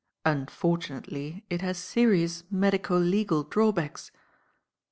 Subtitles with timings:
[0.25, 4.09] Unfortunately it has serious medico legal drawbacks.